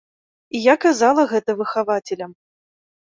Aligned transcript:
І 0.55 0.61
я 0.61 0.75
казала 0.87 1.25
гэта 1.35 1.57
выхавацелям. 1.63 2.31